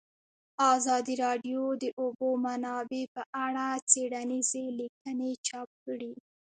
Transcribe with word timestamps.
ازادي 0.75 1.13
راډیو 1.25 1.61
د 1.75 1.77
د 1.81 1.83
اوبو 2.01 2.29
منابع 2.45 3.03
په 3.15 3.21
اړه 3.45 3.67
څېړنیزې 3.91 4.65
لیکنې 4.79 5.31
چاپ 5.47 5.69
کړي. 5.85 6.13